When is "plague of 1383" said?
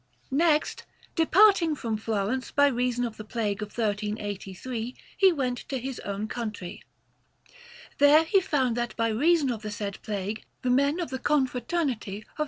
3.23-4.95